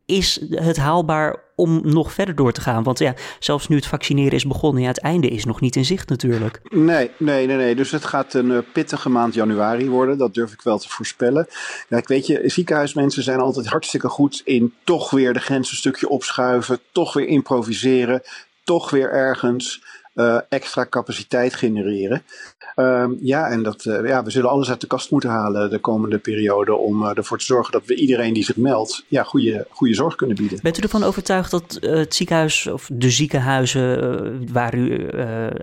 Is 0.05 0.41
het 0.49 0.77
haalbaar 0.77 1.43
om 1.55 1.81
nog 1.83 2.13
verder 2.13 2.35
door 2.35 2.51
te 2.51 2.61
gaan? 2.61 2.83
Want 2.83 2.99
ja, 2.99 3.13
zelfs 3.39 3.67
nu 3.67 3.75
het 3.75 3.85
vaccineren 3.85 4.31
is 4.31 4.47
begonnen, 4.47 4.81
ja, 4.81 4.87
het 4.87 5.01
einde 5.01 5.27
is 5.27 5.45
nog 5.45 5.61
niet 5.61 5.75
in 5.75 5.85
zicht 5.85 6.09
natuurlijk. 6.09 6.61
Nee, 6.69 7.11
nee, 7.17 7.47
nee, 7.47 7.57
nee. 7.57 7.75
Dus 7.75 7.91
het 7.91 8.05
gaat 8.05 8.33
een 8.33 8.63
pittige 8.73 9.09
maand 9.09 9.33
januari 9.33 9.89
worden. 9.89 10.17
Dat 10.17 10.33
durf 10.33 10.53
ik 10.53 10.61
wel 10.61 10.77
te 10.77 10.89
voorspellen. 10.89 11.47
Ja, 11.89 11.97
ik 11.97 12.07
weet 12.07 12.27
je, 12.27 12.41
ziekenhuismensen 12.45 13.23
zijn 13.23 13.39
altijd 13.39 13.67
hartstikke 13.67 14.09
goed 14.09 14.41
in 14.45 14.73
toch 14.83 15.09
weer 15.09 15.33
de 15.33 15.39
grens 15.39 15.71
een 15.71 15.77
stukje 15.77 16.09
opschuiven, 16.09 16.79
toch 16.91 17.13
weer 17.13 17.27
improviseren, 17.27 18.21
toch 18.67 18.89
weer 18.89 19.11
ergens 19.11 19.83
uh, 20.15 20.39
extra 20.49 20.85
capaciteit 20.89 21.53
genereren. 21.53 22.23
Um, 22.75 23.17
ja, 23.21 23.47
en 23.47 23.63
dat, 23.63 23.85
uh, 23.85 24.07
ja, 24.07 24.23
we 24.23 24.29
zullen 24.29 24.49
alles 24.49 24.69
uit 24.69 24.81
de 24.81 24.87
kast 24.87 25.11
moeten 25.11 25.29
halen 25.29 25.69
de 25.69 25.79
komende 25.79 26.17
periode 26.17 26.75
om 26.75 27.03
uh, 27.03 27.17
ervoor 27.17 27.37
te 27.37 27.45
zorgen 27.45 27.71
dat 27.71 27.85
we 27.85 27.95
iedereen 27.95 28.33
die 28.33 28.43
zich 28.43 28.55
meldt, 28.55 29.03
ja, 29.07 29.23
goede, 29.23 29.67
goede 29.69 29.93
zorg 29.93 30.15
kunnen 30.15 30.35
bieden. 30.35 30.59
Bent 30.61 30.77
u 30.77 30.81
ervan 30.81 31.03
overtuigd 31.03 31.51
dat 31.51 31.77
het 31.79 32.15
ziekenhuis 32.15 32.67
of 32.67 32.89
de 32.93 33.09
ziekenhuizen 33.09 34.53
waar 34.53 34.75
u 34.75 35.09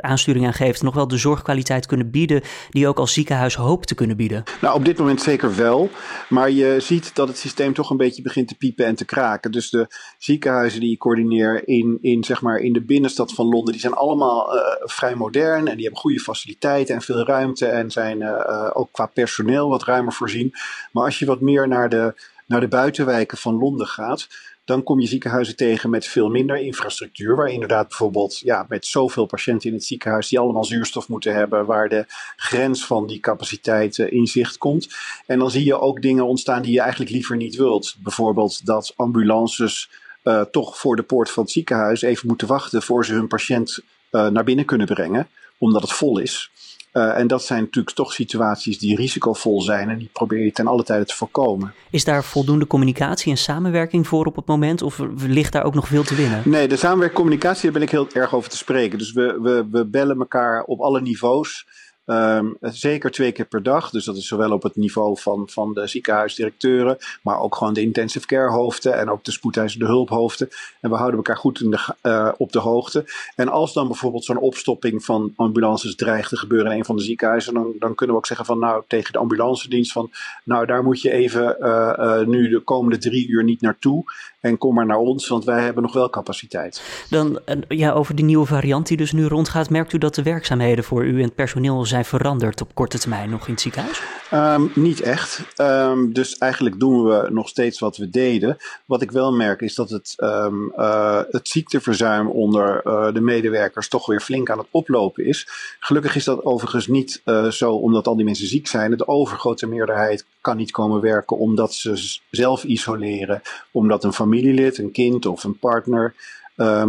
aansturing 0.01 0.47
aan 0.47 0.53
geeft, 0.53 0.83
nog 0.83 0.95
wel 0.95 1.09
de 1.09 1.17
zorgkwaliteit 1.17 1.87
kunnen 1.87 2.11
bieden 2.11 2.43
die 2.71 2.89
ook 2.89 2.99
als 2.99 3.13
ziekenhuis 3.13 3.55
hoopt 3.55 3.89
te 3.89 3.95
kunnen 3.95 4.17
bieden? 4.17 4.43
Nou, 4.61 4.75
op 4.75 4.85
dit 4.85 4.99
moment 4.99 5.23
zeker 5.23 5.57
wel. 5.57 5.91
Maar 6.29 6.51
je 6.51 6.77
ziet 6.81 7.15
dat 7.15 7.29
het 7.29 7.39
systeem 7.39 7.75
toch 7.75 7.91
een 7.91 7.97
beetje 7.97 8.23
begint 8.23 8.49
te 8.49 8.57
piepen 8.57 8.87
en 8.87 8.95
te 8.95 9.05
kraken. 9.05 9.53
Dus 9.53 9.71
de 9.71 9.87
ziekenhuizen 10.19 10.81
die 10.81 10.93
ik 10.93 10.99
coördineer 10.99 11.69
in, 11.69 11.99
in, 12.01 12.25
zeg 12.25 12.43
maar, 12.43 12.59
in 12.59 12.73
de 12.73 12.85
binnenstad 12.85 13.33
van 13.33 13.49
Londen, 13.49 13.73
die 13.73 13.81
zijn 13.81 13.95
allemaal 13.95 14.49
vrij 14.81 15.15
modern 15.15 15.69
en 15.69 15.75
die 15.75 15.85
hebben 15.85 16.01
goede 16.01 16.21
faciliteiten 16.21 16.94
en 16.95 17.03
veel 17.03 17.25
ruimte 17.25 17.67
en 17.67 17.91
zijn 17.91 18.21
uh, 18.21 18.71
ook 18.73 18.89
qua 18.93 19.07
personeel 19.07 19.69
wat 19.69 19.85
ruimer 19.85 20.13
voorzien. 20.13 20.55
Maar 20.93 21.05
als 21.05 21.19
je 21.19 21.27
wat 21.27 21.41
meer 21.41 21.69
naar 21.69 21.89
de 21.89 22.15
naar 22.47 22.61
de 22.61 22.69
buitenwijken 22.69 23.39
van 23.39 23.59
Londen 23.59 23.87
gaat, 23.87 24.29
dan 24.65 24.83
kom 24.83 25.01
je 25.01 25.07
ziekenhuizen 25.07 25.57
tegen 25.57 25.91
met 25.91 26.07
veel 26.07 26.29
minder 26.29 26.57
infrastructuur. 26.57 27.37
Waar 27.37 27.49
inderdaad 27.49 27.89
bijvoorbeeld 27.89 28.39
ja, 28.39 28.67
met 28.69 28.87
zoveel 28.87 29.27
patiënten 29.27 29.69
in 29.69 29.75
het 29.75 29.85
ziekenhuis 29.85 30.29
die 30.29 30.39
allemaal 30.39 30.65
zuurstof 30.65 31.09
moeten 31.09 31.35
hebben, 31.35 31.67
waar 31.67 31.89
de 31.89 32.05
grens 32.37 32.87
van 32.87 33.07
die 33.07 33.21
capaciteit 33.21 33.99
in 33.99 34.27
zicht 34.27 34.59
komt. 34.59 34.89
En 35.27 35.39
dan 35.39 35.51
zie 35.51 35.65
je 35.65 35.81
ook 35.81 36.03
dingen 36.03 36.27
ontstaan 36.27 36.63
die 36.63 36.73
je 36.73 36.81
eigenlijk 36.81 37.11
liever 37.11 37.37
niet 37.37 37.57
wilt. 37.57 37.97
Bijvoorbeeld 37.99 38.67
dat 38.67 38.93
ambulances 38.97 39.91
uh, 40.25 40.41
toch 40.41 40.79
voor 40.79 40.97
de 40.97 41.03
poort 41.03 41.31
van 41.31 41.43
het 41.43 41.53
ziekenhuis 41.53 42.03
even 42.03 42.29
moeten 42.29 42.47
wachten 42.47 42.83
voor 42.83 43.05
ze 43.05 43.13
hun 43.13 43.29
patiënt 43.29 43.79
naar 44.11 44.45
binnen 44.45 44.65
kunnen 44.65 44.87
brengen, 44.87 45.29
omdat 45.59 45.83
het 45.83 45.93
vol 45.93 46.19
is. 46.19 46.51
Uh, 46.97 47.19
en 47.19 47.27
dat 47.27 47.45
zijn 47.45 47.61
natuurlijk 47.61 47.97
toch 47.97 48.13
situaties 48.13 48.79
die 48.79 48.97
risicovol 48.97 49.63
zijn 49.63 49.89
en 49.89 49.99
die 49.99 50.11
probeer 50.13 50.45
je 50.45 50.53
ten 50.53 50.67
alle 50.67 50.85
tijde 50.85 51.05
te 51.05 51.15
voorkomen. 51.15 51.75
Is 51.91 52.05
daar 52.05 52.25
voldoende 52.25 52.67
communicatie 52.67 53.31
en 53.31 53.39
samenwerking 53.39 54.07
voor 54.07 54.27
op 54.27 54.37
het 54.37 54.47
moment 54.47 54.83
of 54.83 55.01
ligt 55.17 55.53
daar 55.53 55.65
ook 55.65 55.75
nog 55.75 55.89
veel 55.89 56.03
te 56.03 56.15
winnen? 56.15 56.43
Nee, 56.45 56.69
de 56.69 56.77
samenwerking 56.77 57.19
communicatie, 57.19 57.63
daar 57.63 57.73
ben 57.73 57.83
ik 57.83 57.91
heel 57.91 58.09
erg 58.13 58.35
over 58.35 58.51
te 58.51 58.57
spreken. 58.57 58.99
Dus 58.99 59.13
we, 59.13 59.39
we, 59.41 59.67
we 59.71 59.87
bellen 59.87 60.19
elkaar 60.19 60.63
op 60.63 60.81
alle 60.81 61.01
niveaus. 61.01 61.67
Um, 62.07 62.57
zeker 62.61 63.11
twee 63.11 63.33
keer 63.33 63.45
per 63.45 63.63
dag. 63.63 63.91
Dus 63.91 64.05
dat 64.05 64.17
is 64.17 64.27
zowel 64.27 64.53
op 64.53 64.63
het 64.63 64.77
niveau 64.77 65.21
van, 65.21 65.49
van 65.49 65.75
de 65.75 65.87
ziekenhuisdirecteuren, 65.87 66.97
maar 67.23 67.41
ook 67.41 67.55
gewoon 67.55 67.75
de 67.75 67.81
intensive 67.81 68.27
care 68.27 68.51
hoofden 68.51 68.99
en 68.99 69.11
ook 69.11 69.25
de 69.25 69.31
spoedeisende 69.31 69.87
hulphoofden. 69.87 70.49
En 70.81 70.91
we 70.91 70.97
houden 70.97 71.17
elkaar 71.17 71.37
goed 71.37 71.61
in 71.61 71.71
de, 71.71 71.95
uh, 72.03 72.33
op 72.37 72.53
de 72.53 72.59
hoogte. 72.59 73.05
En 73.37 73.49
als 73.49 73.73
dan 73.73 73.87
bijvoorbeeld 73.87 74.25
zo'n 74.25 74.39
opstopping 74.39 75.05
van 75.05 75.33
ambulances 75.37 75.95
dreigt 75.95 76.29
te 76.29 76.37
gebeuren 76.37 76.73
in 76.73 76.79
een 76.79 76.85
van 76.85 76.97
de 76.97 77.03
ziekenhuizen, 77.03 77.55
dan, 77.55 77.73
dan 77.79 77.95
kunnen 77.95 78.15
we 78.15 78.21
ook 78.21 78.27
zeggen 78.27 78.47
van 78.47 78.59
nou 78.59 78.83
tegen 78.87 79.13
de 79.13 79.19
ambulancedienst 79.19 79.93
van 79.93 80.11
nou 80.45 80.67
daar 80.67 80.83
moet 80.83 81.01
je 81.01 81.11
even 81.11 81.57
uh, 81.61 81.93
uh, 81.99 82.21
nu 82.21 82.49
de 82.49 82.61
komende 82.61 82.99
drie 82.99 83.29
uur 83.29 83.45
niet 83.45 83.61
naartoe. 83.61 84.05
En 84.45 84.59
kom 84.59 84.75
maar 84.75 84.87
naar 84.87 84.97
ons, 84.97 85.29
want 85.29 85.45
wij 85.45 85.63
hebben 85.63 85.83
nog 85.83 85.93
wel 85.93 86.11
capaciteit. 86.11 86.83
Dan 87.11 87.41
ja, 87.69 87.93
over 87.93 88.15
die 88.15 88.25
nieuwe 88.25 88.47
variant 88.47 88.87
die 88.87 88.97
dus 88.97 89.13
nu 89.13 89.27
rondgaat, 89.27 89.71
merkt 89.71 89.93
u 89.93 89.99
dat 89.99 90.15
de 90.15 90.23
werkzaamheden 90.23 90.85
voor 90.85 91.05
u 91.05 91.17
en 91.17 91.25
het 91.25 91.35
personeel 91.35 91.85
zijn 91.85 92.05
veranderd 92.05 92.61
op 92.61 92.75
korte 92.75 92.99
termijn 92.99 93.31
nog 93.31 93.47
in 93.47 93.53
het 93.53 93.63
ziekenhuis? 93.63 94.03
Um, 94.33 94.71
niet 94.75 95.01
echt. 95.01 95.43
Um, 95.61 96.13
dus 96.13 96.39
eigenlijk 96.39 96.81
doen 96.81 97.05
we 97.05 97.29
nog 97.31 97.49
steeds 97.49 97.79
wat 97.79 97.97
we 97.97 98.11
deden. 98.11 98.57
Wat 98.87 99.03
ik 99.03 99.11
wel 99.11 99.33
merk 99.33 99.61
is 99.61 99.75
dat 99.75 99.91
het, 99.91 100.15
um, 100.17 100.73
uh, 100.77 101.21
het 101.31 101.49
ziekteverzuim 101.49 102.29
onder 102.29 102.81
uh, 102.85 103.13
de 103.13 103.21
medewerkers 103.21 103.89
toch 103.89 104.07
weer 104.07 104.21
flink 104.21 104.51
aan 104.51 104.59
het 104.59 104.69
oplopen 104.71 105.27
is. 105.27 105.49
Gelukkig 105.81 106.17
is 106.17 106.25
dat 106.25 106.45
overigens 106.45 106.87
niet 106.87 107.23
uh, 107.25 107.51
zo 107.51 107.73
omdat 107.73 108.07
al 108.07 108.17
die 108.17 108.25
mensen 108.25 108.47
ziek 108.47 108.67
zijn. 108.67 108.97
De 108.97 109.09
overgrote 109.09 109.67
meerderheid 109.67 110.25
kan 110.45 110.57
niet 110.57 110.71
komen 110.71 111.01
werken 111.01 111.39
omdat 111.39 111.75
ze 111.75 112.19
zelf 112.31 112.65
isoleren, 112.65 113.43
omdat 113.71 114.05
een 114.05 114.13
familielid, 114.13 114.79
een 114.79 114.93
kind 114.93 115.27
of 115.27 115.45
een 115.45 115.59
partner 115.59 116.15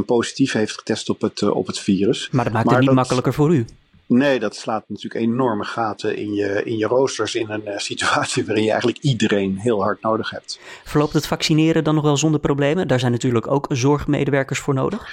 positief 0.05 0.51
heeft 0.51 0.77
getest 0.77 1.09
op 1.09 1.21
het, 1.21 1.41
op 1.41 1.67
het 1.67 1.79
virus. 1.79 2.29
Maar 2.31 2.43
dat 2.43 2.53
maakt 2.53 2.69
het 2.69 2.77
niet 2.77 2.85
dat, 2.85 2.95
makkelijker 2.95 3.33
voor 3.33 3.53
u. 3.53 3.65
Nee, 4.07 4.39
dat 4.39 4.55
slaat 4.55 4.83
natuurlijk 4.87 5.25
enorme 5.25 5.63
gaten 5.63 6.17
in 6.17 6.33
je, 6.33 6.63
in 6.63 6.77
je 6.77 6.87
roosters 6.87 7.35
in 7.35 7.49
een 7.49 7.67
uh, 7.67 7.77
situatie 7.89 8.45
waarin 8.45 8.63
je 8.63 8.69
eigenlijk 8.69 8.99
iedereen 9.01 9.57
heel 9.57 9.83
hard 9.83 10.01
nodig 10.01 10.29
hebt. 10.29 10.59
Verloopt 10.83 11.13
het 11.13 11.27
vaccineren 11.27 11.83
dan 11.83 11.95
nog 11.95 12.03
wel 12.03 12.17
zonder 12.17 12.39
problemen? 12.39 12.87
Daar 12.87 12.99
zijn 12.99 13.11
natuurlijk 13.11 13.47
ook 13.47 13.65
zorgmedewerkers 13.69 14.59
voor 14.59 14.73
nodig. 14.73 15.07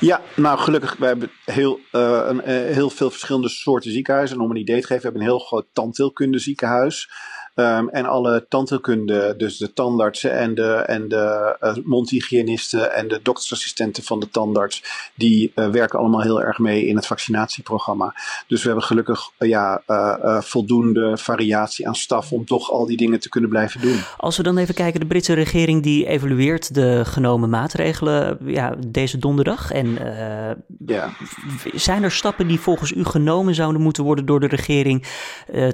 Ja, 0.00 0.20
nou 0.36 0.58
gelukkig, 0.58 0.96
we 0.96 1.06
hebben 1.06 1.30
heel, 1.44 1.80
uh, 1.92 2.20
een, 2.26 2.40
heel 2.72 2.90
veel 2.90 3.10
verschillende 3.10 3.48
soorten 3.48 3.90
ziekenhuizen. 3.90 4.36
En 4.36 4.42
om 4.42 4.50
een 4.50 4.56
idee 4.56 4.80
te 4.80 4.86
geven, 4.86 4.96
we 4.96 5.02
hebben 5.02 5.20
een 5.20 5.28
heel 5.28 5.38
groot 5.38 5.66
tandheelkunde 5.72 6.38
ziekenhuis. 6.38 7.10
Um, 7.60 7.88
en 7.88 8.06
alle 8.06 8.46
tandheelkunde, 8.48 9.34
dus 9.36 9.56
de 9.56 9.72
tandartsen 9.72 10.32
en 10.32 10.54
de, 10.54 10.72
en 10.72 11.08
de 11.08 11.56
uh, 11.60 11.74
mondhygiënisten 11.84 12.94
en 12.94 13.08
de 13.08 13.20
doktersassistenten 13.22 14.02
van 14.02 14.20
de 14.20 14.28
tandarts, 14.30 14.82
die 15.14 15.52
uh, 15.54 15.68
werken 15.68 15.98
allemaal 15.98 16.22
heel 16.22 16.42
erg 16.42 16.58
mee 16.58 16.86
in 16.86 16.96
het 16.96 17.06
vaccinatieprogramma. 17.06 18.14
Dus 18.46 18.60
we 18.60 18.66
hebben 18.66 18.84
gelukkig 18.84 19.30
uh, 19.38 19.48
ja, 19.48 19.82
voldoende 20.42 21.16
variatie 21.16 21.88
aan 21.88 21.94
staf 21.94 22.32
om 22.32 22.44
toch 22.44 22.70
al 22.70 22.86
die 22.86 22.96
dingen 22.96 23.20
te 23.20 23.28
kunnen 23.28 23.50
blijven 23.50 23.80
doen. 23.80 24.00
Als 24.16 24.36
we 24.36 24.42
dan 24.42 24.58
even 24.58 24.74
kijken, 24.74 25.00
de 25.00 25.06
Britse 25.06 25.32
regering 25.32 25.82
die 25.82 26.06
evalueert 26.06 26.74
de 26.74 27.04
genomen 27.04 27.50
maatregelen 27.50 28.38
ja, 28.44 28.74
deze 28.86 29.18
donderdag. 29.18 29.70
En 29.70 29.98
ja. 30.86 31.10
zijn 31.74 32.02
er 32.02 32.12
stappen 32.12 32.46
die 32.46 32.60
volgens 32.60 32.92
u 32.92 33.04
genomen 33.04 33.54
zouden 33.54 33.82
moeten 33.82 34.04
worden 34.04 34.26
door 34.26 34.40
de 34.40 34.46
regering 34.46 35.06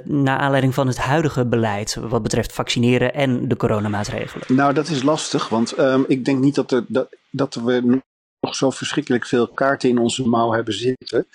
naar 0.03 0.37
aanleiding 0.37 0.73
van 0.73 0.87
het 0.87 0.97
huidige 0.97 1.45
beleid? 1.45 1.73
Wat 2.09 2.23
betreft 2.23 2.53
vaccineren 2.53 3.13
en 3.13 3.47
de 3.47 3.55
coronamaatregelen? 3.55 4.45
Nou, 4.47 4.73
dat 4.73 4.89
is 4.89 5.03
lastig, 5.03 5.49
want 5.49 5.79
um, 5.79 6.05
ik 6.07 6.25
denk 6.25 6.39
niet 6.39 6.55
dat, 6.55 6.71
er, 6.71 6.85
dat, 6.87 7.15
dat 7.29 7.55
we 7.55 8.01
nog 8.39 8.55
zo 8.55 8.69
verschrikkelijk 8.69 9.25
veel 9.25 9.47
kaarten 9.47 9.89
in 9.89 9.97
onze 9.97 10.27
mouw 10.27 10.51
hebben 10.51 10.73
zitten. 10.73 11.27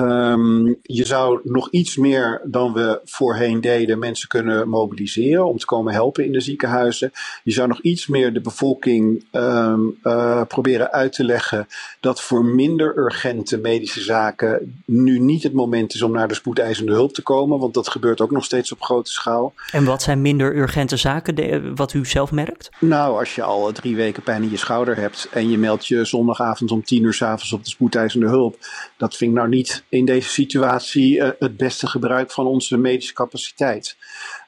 Um, 0.00 0.76
je 0.82 1.06
zou 1.06 1.40
nog 1.44 1.70
iets 1.70 1.96
meer 1.96 2.40
dan 2.44 2.72
we 2.72 3.00
voorheen 3.04 3.60
deden 3.60 3.98
mensen 3.98 4.28
kunnen 4.28 4.68
mobiliseren 4.68 5.46
om 5.46 5.58
te 5.58 5.66
komen 5.66 5.92
helpen 5.92 6.24
in 6.24 6.32
de 6.32 6.40
ziekenhuizen. 6.40 7.12
Je 7.42 7.52
zou 7.52 7.68
nog 7.68 7.80
iets 7.80 8.06
meer 8.06 8.32
de 8.32 8.40
bevolking 8.40 9.24
um, 9.32 9.98
uh, 10.02 10.42
proberen 10.48 10.92
uit 10.92 11.12
te 11.12 11.24
leggen 11.24 11.66
dat 12.00 12.22
voor 12.22 12.44
minder 12.44 12.98
urgente 12.98 13.58
medische 13.58 14.00
zaken 14.00 14.82
nu 14.84 15.18
niet 15.18 15.42
het 15.42 15.52
moment 15.52 15.94
is 15.94 16.02
om 16.02 16.12
naar 16.12 16.28
de 16.28 16.34
spoedeisende 16.34 16.92
hulp 16.92 17.12
te 17.12 17.22
komen, 17.22 17.58
want 17.58 17.74
dat 17.74 17.88
gebeurt 17.88 18.20
ook 18.20 18.30
nog 18.30 18.44
steeds 18.44 18.72
op 18.72 18.82
grote 18.82 19.10
schaal. 19.10 19.52
En 19.72 19.84
wat 19.84 20.02
zijn 20.02 20.22
minder 20.22 20.56
urgente 20.56 20.96
zaken, 20.96 21.34
de, 21.34 21.72
wat 21.74 21.92
u 21.92 22.04
zelf 22.04 22.32
merkt? 22.32 22.70
Nou, 22.80 23.18
als 23.18 23.34
je 23.34 23.42
al 23.42 23.72
drie 23.72 23.96
weken 23.96 24.22
pijn 24.22 24.42
in 24.42 24.50
je 24.50 24.56
schouder 24.56 24.96
hebt 24.96 25.28
en 25.32 25.50
je 25.50 25.58
meldt 25.58 25.86
je 25.86 26.04
zondagavond 26.04 26.70
om 26.70 26.84
tien 26.84 27.02
uur 27.02 27.14
s 27.14 27.22
avonds 27.22 27.52
op 27.52 27.64
de 27.64 27.70
spoedeisende 27.70 28.26
hulp, 28.26 28.56
dat 28.96 29.16
vind 29.16 29.30
ik 29.30 29.36
nou 29.36 29.48
niet 29.48 29.84
in 29.88 30.04
deze 30.04 30.28
situatie 30.28 31.16
uh, 31.16 31.28
het 31.38 31.56
beste 31.56 31.86
gebruik 31.86 32.30
van 32.30 32.46
onze 32.46 32.76
medische 32.76 33.14
capaciteit. 33.14 33.96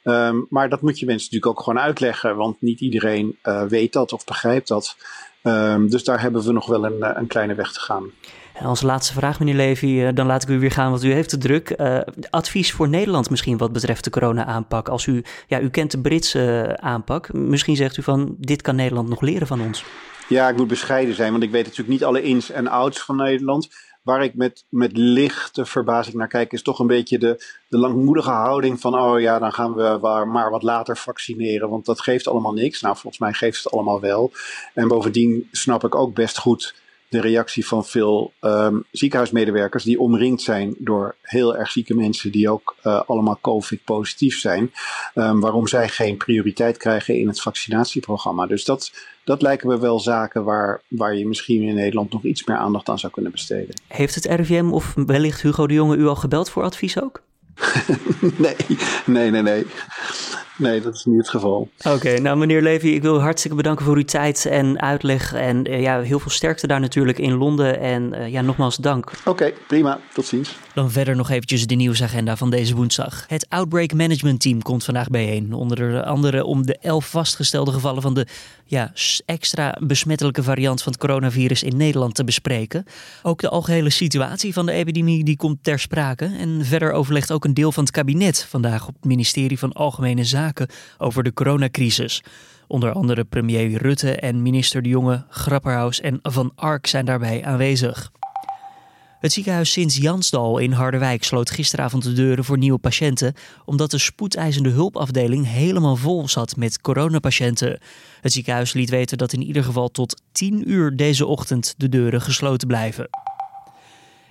Um, 0.03 0.45
maar 0.49 0.69
dat 0.69 0.81
moet 0.81 0.99
je 0.99 1.05
mensen 1.05 1.29
natuurlijk 1.31 1.59
ook 1.59 1.65
gewoon 1.65 1.83
uitleggen, 1.83 2.35
want 2.35 2.61
niet 2.61 2.79
iedereen 2.79 3.37
uh, 3.43 3.63
weet 3.63 3.93
dat 3.93 4.13
of 4.13 4.25
begrijpt 4.25 4.67
dat. 4.67 4.95
Um, 5.43 5.89
dus 5.89 6.03
daar 6.03 6.21
hebben 6.21 6.43
we 6.43 6.51
nog 6.51 6.65
wel 6.65 6.85
een, 6.85 7.17
een 7.19 7.27
kleine 7.27 7.55
weg 7.55 7.71
te 7.71 7.79
gaan. 7.79 8.11
En 8.59 8.65
als 8.65 8.81
laatste 8.81 9.13
vraag, 9.13 9.39
meneer 9.39 9.55
Levy, 9.55 10.01
eh, 10.01 10.09
dan 10.13 10.25
laat 10.25 10.43
ik 10.43 10.49
u 10.49 10.59
weer 10.59 10.71
gaan, 10.71 10.89
want 10.89 11.03
u 11.03 11.11
heeft 11.11 11.29
te 11.29 11.37
druk. 11.37 11.73
Uh, 11.77 11.99
advies 12.29 12.71
voor 12.71 12.89
Nederland 12.89 13.29
misschien 13.29 13.57
wat 13.57 13.73
betreft 13.73 14.03
de 14.03 14.09
corona-aanpak. 14.09 14.89
Als 14.89 15.05
u, 15.05 15.23
ja, 15.47 15.59
u 15.59 15.69
kent 15.69 15.91
de 15.91 15.99
Britse 15.99 16.77
aanpak, 16.81 17.33
misschien 17.33 17.75
zegt 17.75 17.97
u 17.97 18.03
van 18.03 18.35
dit 18.37 18.61
kan 18.61 18.75
Nederland 18.75 19.09
nog 19.09 19.21
leren 19.21 19.47
van 19.47 19.61
ons. 19.61 19.83
Ja, 20.27 20.49
ik 20.49 20.57
moet 20.57 20.67
bescheiden 20.67 21.15
zijn, 21.15 21.31
want 21.31 21.43
ik 21.43 21.51
weet 21.51 21.63
natuurlijk 21.63 21.89
niet 21.89 22.03
alle 22.03 22.21
ins 22.21 22.51
en 22.51 22.67
outs 22.67 22.99
van 22.99 23.15
Nederland. 23.15 23.69
Waar 24.09 24.23
ik 24.23 24.35
met, 24.35 24.65
met 24.69 24.97
lichte 24.97 25.65
verbazing 25.65 26.15
naar 26.15 26.27
kijk, 26.27 26.51
is 26.51 26.61
toch 26.61 26.79
een 26.79 26.87
beetje 26.87 27.19
de, 27.19 27.45
de 27.67 27.77
langmoedige 27.77 28.29
houding 28.29 28.79
van: 28.79 28.99
oh 28.99 29.19
ja, 29.19 29.39
dan 29.39 29.53
gaan 29.53 29.73
we 29.73 29.99
maar 30.25 30.49
wat 30.49 30.63
later 30.63 30.97
vaccineren, 30.97 31.69
want 31.69 31.85
dat 31.85 32.01
geeft 32.01 32.27
allemaal 32.27 32.53
niks. 32.53 32.81
Nou, 32.81 32.95
volgens 32.95 33.21
mij 33.21 33.33
geeft 33.33 33.63
het 33.63 33.73
allemaal 33.73 33.99
wel. 33.99 34.31
En 34.73 34.87
bovendien 34.87 35.47
snap 35.51 35.83
ik 35.83 35.95
ook 35.95 36.13
best 36.13 36.37
goed 36.37 36.75
de 37.09 37.21
reactie 37.21 37.67
van 37.67 37.85
veel 37.85 38.33
um, 38.41 38.83
ziekenhuismedewerkers 38.91 39.83
die 39.83 39.99
omringd 39.99 40.41
zijn 40.41 40.75
door 40.77 41.15
heel 41.21 41.57
erg 41.57 41.71
zieke 41.71 41.95
mensen 41.95 42.31
die 42.31 42.49
ook 42.49 42.75
uh, 42.83 43.01
allemaal 43.05 43.37
COVID-positief 43.41 44.39
zijn. 44.39 44.71
Um, 45.15 45.39
waarom 45.39 45.67
zij 45.67 45.89
geen 45.89 46.17
prioriteit 46.17 46.77
krijgen 46.77 47.19
in 47.19 47.27
het 47.27 47.41
vaccinatieprogramma. 47.41 48.45
Dus 48.45 48.65
dat, 48.65 48.91
dat 49.29 49.41
lijken 49.41 49.67
me 49.67 49.79
wel 49.79 49.99
zaken 49.99 50.43
waar, 50.43 50.81
waar 50.87 51.15
je 51.15 51.27
misschien 51.27 51.61
in 51.61 51.75
Nederland 51.75 52.11
nog 52.11 52.23
iets 52.23 52.43
meer 52.43 52.57
aandacht 52.57 52.89
aan 52.89 52.99
zou 52.99 53.11
kunnen 53.11 53.31
besteden. 53.31 53.75
Heeft 53.87 54.15
het 54.15 54.25
RIVM 54.25 54.69
of 54.71 54.93
wellicht 54.95 55.41
Hugo 55.41 55.67
de 55.67 55.73
Jonge 55.73 55.95
u 55.95 56.07
al 56.07 56.15
gebeld 56.15 56.49
voor 56.49 56.63
advies 56.63 57.01
ook? 57.01 57.21
nee, 58.37 58.55
nee, 59.05 59.31
nee, 59.31 59.41
nee. 59.41 59.65
Nee, 60.59 60.81
dat 60.81 60.95
is 60.95 61.05
niet 61.05 61.17
het 61.17 61.29
geval. 61.29 61.69
Oké, 61.87 62.19
nou 62.19 62.37
meneer 62.37 62.61
Levy, 62.61 62.87
ik 62.87 63.01
wil 63.01 63.21
hartstikke 63.21 63.57
bedanken 63.57 63.85
voor 63.85 63.95
uw 63.95 64.03
tijd 64.03 64.45
en 64.45 64.81
uitleg. 64.81 65.33
En 65.33 65.71
uh, 65.71 65.81
ja, 65.81 66.01
heel 66.01 66.19
veel 66.19 66.31
sterkte 66.31 66.67
daar 66.67 66.79
natuurlijk 66.79 67.17
in 67.17 67.33
Londen. 67.33 67.79
En 67.79 68.13
uh, 68.13 68.27
ja, 68.27 68.41
nogmaals 68.41 68.75
dank. 68.77 69.11
Oké, 69.25 69.53
prima. 69.67 69.99
Tot 70.13 70.25
ziens. 70.25 70.55
Dan 70.73 70.91
verder 70.91 71.15
nog 71.15 71.29
eventjes 71.29 71.67
de 71.67 71.75
nieuwsagenda 71.75 72.37
van 72.37 72.49
deze 72.49 72.75
woensdag. 72.75 73.25
Het 73.27 73.45
Outbreak 73.49 73.93
Management 73.93 74.41
Team 74.41 74.61
komt 74.61 74.83
vandaag 74.83 75.07
bijeen. 75.07 75.53
Onder 75.53 76.03
andere 76.03 76.45
om 76.45 76.65
de 76.65 76.77
elf 76.81 77.09
vastgestelde 77.09 77.71
gevallen 77.71 78.01
van 78.01 78.13
de 78.13 78.27
ja, 78.65 78.91
extra 79.25 79.77
besmettelijke 79.79 80.43
variant 80.43 80.81
van 80.81 80.91
het 80.91 81.01
coronavirus 81.01 81.63
in 81.63 81.77
Nederland 81.77 82.15
te 82.15 82.23
bespreken. 82.23 82.85
Ook 83.23 83.41
de 83.41 83.49
algehele 83.49 83.89
situatie 83.89 84.53
van 84.53 84.65
de 84.65 84.71
epidemie 84.71 85.23
die 85.23 85.37
komt 85.37 85.63
ter 85.63 85.79
sprake. 85.79 86.25
En 86.39 86.65
verder 86.65 86.91
overlegt 86.91 87.31
ook 87.31 87.45
een 87.45 87.53
deel 87.53 87.71
van 87.71 87.83
het 87.83 87.93
kabinet 87.93 88.45
vandaag 88.49 88.87
op 88.87 88.93
het 88.93 89.05
ministerie 89.05 89.59
van 89.59 89.73
Algemene 89.73 90.23
Zaken 90.23 90.48
over 90.97 91.23
de 91.23 91.33
coronacrisis. 91.33 92.23
Onder 92.67 92.91
andere 92.91 93.23
premier 93.23 93.81
Rutte 93.81 94.15
en 94.15 94.41
minister 94.41 94.81
De 94.81 94.89
Jonge, 94.89 95.25
Grapperhaus 95.29 96.01
en 96.01 96.19
Van 96.21 96.51
Ark 96.55 96.87
zijn 96.87 97.05
daarbij 97.05 97.45
aanwezig. 97.45 98.11
Het 99.19 99.31
ziekenhuis 99.31 99.71
Sint-Jansdal 99.71 100.57
in 100.57 100.71
Harderwijk 100.71 101.23
sloot 101.23 101.51
gisteravond 101.51 102.03
de 102.03 102.13
deuren 102.13 102.43
voor 102.43 102.57
nieuwe 102.57 102.77
patiënten, 102.77 103.33
omdat 103.65 103.91
de 103.91 103.97
spoedeisende 103.97 104.69
hulpafdeling 104.69 105.47
helemaal 105.47 105.95
vol 105.95 106.27
zat 106.27 106.55
met 106.55 106.81
coronapatiënten. 106.81 107.79
Het 108.21 108.31
ziekenhuis 108.31 108.73
liet 108.73 108.89
weten 108.89 109.17
dat 109.17 109.33
in 109.33 109.41
ieder 109.41 109.63
geval 109.63 109.89
tot 109.89 110.21
10 110.31 110.71
uur 110.71 110.95
deze 110.95 111.25
ochtend 111.25 111.73
de 111.77 111.89
deuren 111.89 112.21
gesloten 112.21 112.67
blijven. 112.67 113.09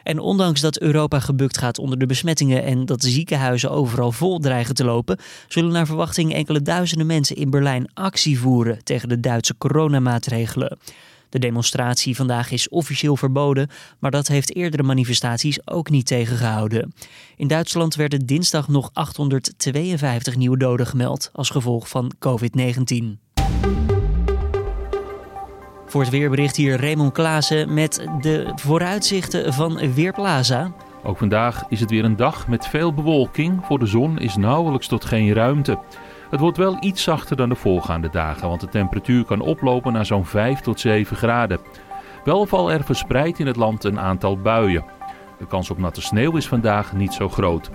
En 0.08 0.18
ondanks 0.18 0.60
dat 0.60 0.80
Europa 0.80 1.20
gebukt 1.20 1.58
gaat 1.58 1.78
onder 1.78 1.98
de 1.98 2.06
besmettingen 2.06 2.64
en 2.64 2.86
dat 2.86 3.02
ziekenhuizen 3.02 3.70
overal 3.70 4.12
vol 4.12 4.38
dreigen 4.38 4.74
te 4.74 4.84
lopen, 4.84 5.18
zullen 5.48 5.72
naar 5.72 5.86
verwachting 5.86 6.34
enkele 6.34 6.62
duizenden 6.62 7.06
mensen 7.06 7.36
in 7.36 7.50
Berlijn 7.50 7.90
actie 7.94 8.38
voeren 8.38 8.84
tegen 8.84 9.08
de 9.08 9.20
Duitse 9.20 9.54
coronamaatregelen. 9.58 10.78
De 11.28 11.38
demonstratie 11.38 12.16
vandaag 12.16 12.50
is 12.50 12.68
officieel 12.68 13.16
verboden, 13.16 13.68
maar 13.98 14.10
dat 14.10 14.28
heeft 14.28 14.54
eerdere 14.54 14.82
manifestaties 14.82 15.66
ook 15.66 15.90
niet 15.90 16.06
tegengehouden. 16.06 16.92
In 17.36 17.48
Duitsland 17.48 17.94
werden 17.94 18.26
dinsdag 18.26 18.68
nog 18.68 18.90
852 18.92 20.36
nieuwe 20.36 20.58
doden 20.58 20.86
gemeld 20.86 21.30
als 21.32 21.50
gevolg 21.50 21.88
van 21.88 22.12
COVID-19. 22.18 23.27
Voor 25.88 26.00
het 26.00 26.10
weerbericht 26.10 26.56
hier 26.56 26.80
Raymond 26.80 27.12
Klaassen 27.12 27.74
met 27.74 28.08
de 28.20 28.52
vooruitzichten 28.54 29.52
van 29.52 29.92
Weerplaza. 29.94 30.72
Ook 31.02 31.18
vandaag 31.18 31.64
is 31.68 31.80
het 31.80 31.90
weer 31.90 32.04
een 32.04 32.16
dag 32.16 32.48
met 32.48 32.66
veel 32.66 32.94
bewolking. 32.94 33.60
Voor 33.62 33.78
de 33.78 33.86
zon 33.86 34.18
is 34.18 34.36
nauwelijks 34.36 34.86
tot 34.86 35.04
geen 35.04 35.32
ruimte. 35.32 35.78
Het 36.30 36.40
wordt 36.40 36.56
wel 36.56 36.76
iets 36.80 37.02
zachter 37.02 37.36
dan 37.36 37.48
de 37.48 37.54
voorgaande 37.54 38.10
dagen, 38.10 38.48
want 38.48 38.60
de 38.60 38.68
temperatuur 38.68 39.24
kan 39.24 39.40
oplopen 39.40 39.92
naar 39.92 40.06
zo'n 40.06 40.26
5 40.26 40.60
tot 40.60 40.80
7 40.80 41.16
graden. 41.16 41.60
Wel 42.24 42.46
valt 42.46 42.70
er 42.70 42.84
verspreid 42.84 43.38
in 43.38 43.46
het 43.46 43.56
land 43.56 43.84
een 43.84 44.00
aantal 44.00 44.38
buien. 44.38 44.84
De 45.38 45.46
kans 45.46 45.70
op 45.70 45.78
natte 45.78 46.02
sneeuw 46.02 46.36
is 46.36 46.48
vandaag 46.48 46.92
niet 46.92 47.12
zo 47.12 47.28
groot. 47.28 47.70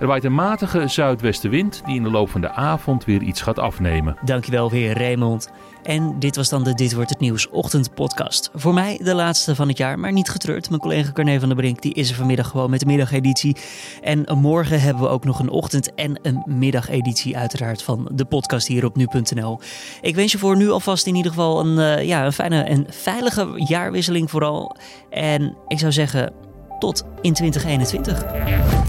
Er 0.00 0.06
waait 0.06 0.24
een 0.24 0.34
matige 0.34 0.88
zuidwestenwind 0.88 1.82
die 1.84 1.96
in 1.96 2.02
de 2.02 2.10
loop 2.10 2.30
van 2.30 2.40
de 2.40 2.50
avond 2.50 3.04
weer 3.04 3.22
iets 3.22 3.42
gaat 3.42 3.58
afnemen. 3.58 4.16
Dankjewel 4.24 4.70
weer 4.70 4.98
Raymond. 4.98 5.50
En 5.82 6.18
dit 6.18 6.36
was 6.36 6.48
dan 6.48 6.64
de 6.64 6.74
Dit 6.74 6.94
Wordt 6.94 7.10
Het 7.10 7.20
Nieuws 7.20 7.48
ochtendpodcast. 7.48 8.50
Voor 8.54 8.74
mij 8.74 9.00
de 9.02 9.14
laatste 9.14 9.54
van 9.54 9.68
het 9.68 9.78
jaar, 9.78 9.98
maar 9.98 10.12
niet 10.12 10.28
getreurd. 10.28 10.68
Mijn 10.68 10.80
collega 10.80 11.12
Carne 11.12 11.38
van 11.38 11.48
der 11.48 11.56
Brink 11.56 11.82
die 11.82 11.94
is 11.94 12.10
er 12.10 12.16
vanmiddag 12.16 12.48
gewoon 12.48 12.70
met 12.70 12.80
de 12.80 12.86
middageditie. 12.86 13.56
En 14.02 14.38
morgen 14.38 14.80
hebben 14.80 15.02
we 15.02 15.08
ook 15.08 15.24
nog 15.24 15.38
een 15.38 15.50
ochtend- 15.50 15.94
en 15.94 16.18
een 16.22 16.42
middageditie 16.46 17.36
uiteraard 17.36 17.82
van 17.82 18.08
de 18.12 18.24
podcast 18.24 18.66
hier 18.66 18.84
op 18.84 18.96
nu.nl. 18.96 19.60
Ik 20.00 20.14
wens 20.14 20.32
je 20.32 20.38
voor 20.38 20.56
nu 20.56 20.70
alvast 20.70 21.06
in 21.06 21.14
ieder 21.14 21.30
geval 21.30 21.60
een, 21.60 21.98
uh, 21.98 22.06
ja, 22.06 22.24
een 22.24 22.32
fijne 22.32 22.62
en 22.62 22.86
veilige 22.88 23.48
jaarwisseling 23.54 24.30
vooral. 24.30 24.76
En 25.10 25.56
ik 25.68 25.78
zou 25.78 25.92
zeggen, 25.92 26.32
tot 26.78 27.04
in 27.20 27.32
2021. 27.32 28.83